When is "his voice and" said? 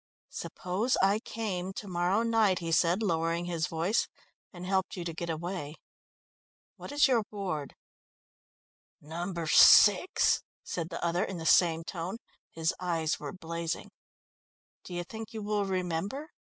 3.45-4.65